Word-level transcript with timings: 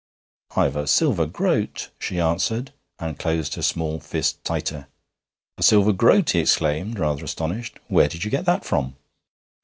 'I've 0.55 0.75
a 0.77 0.87
silver 0.87 1.27
groat,' 1.27 1.91
she 1.99 2.19
answered, 2.19 2.73
and 2.97 3.19
closed 3.19 3.53
her 3.53 3.61
small 3.61 3.99
fist 3.99 4.43
tighter. 4.43 4.87
'A 5.59 5.61
silver 5.61 5.93
groat!' 5.93 6.31
he 6.31 6.39
exclaimed, 6.39 6.97
rather 6.97 7.23
astonished. 7.23 7.77
'Where 7.87 8.07
did 8.09 8.23
you 8.23 8.31
get 8.31 8.45
that 8.45 8.65
from?' 8.65 8.95